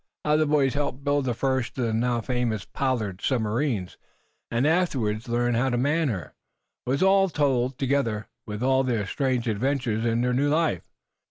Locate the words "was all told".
6.87-7.77